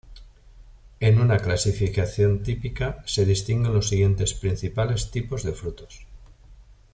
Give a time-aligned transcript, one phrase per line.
[0.99, 6.07] En una clasificación típica se distinguen los siguientes principales tipos de frutos.